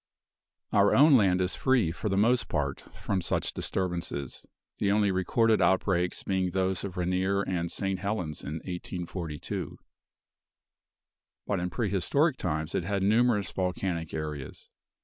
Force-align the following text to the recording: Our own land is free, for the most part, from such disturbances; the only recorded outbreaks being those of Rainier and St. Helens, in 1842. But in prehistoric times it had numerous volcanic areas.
Our 0.71 0.95
own 0.95 1.15
land 1.15 1.41
is 1.41 1.53
free, 1.53 1.91
for 1.91 2.09
the 2.09 2.17
most 2.17 2.49
part, 2.49 2.81
from 2.91 3.21
such 3.21 3.53
disturbances; 3.53 4.47
the 4.79 4.91
only 4.91 5.11
recorded 5.11 5.61
outbreaks 5.61 6.23
being 6.23 6.49
those 6.49 6.83
of 6.83 6.97
Rainier 6.97 7.43
and 7.43 7.71
St. 7.71 7.99
Helens, 7.99 8.41
in 8.41 8.53
1842. 8.65 9.77
But 11.45 11.59
in 11.59 11.69
prehistoric 11.69 12.37
times 12.37 12.73
it 12.73 12.83
had 12.83 13.03
numerous 13.03 13.51
volcanic 13.51 14.11
areas. 14.11 14.69